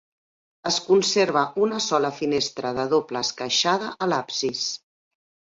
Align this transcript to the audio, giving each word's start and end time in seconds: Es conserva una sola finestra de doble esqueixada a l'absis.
Es 0.69 0.79
conserva 0.85 1.43
una 1.65 1.83
sola 1.89 2.11
finestra 2.21 2.73
de 2.79 2.87
doble 2.97 3.23
esqueixada 3.27 3.93
a 4.07 4.11
l'absis. 4.15 4.65